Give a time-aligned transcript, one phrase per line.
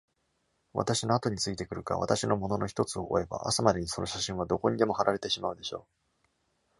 [0.73, 5.85] 私の後についてくるか、私のものの一つを追えば、朝までにその写真はどこにでも貼られてしまうでしょ
[6.23, 6.27] う。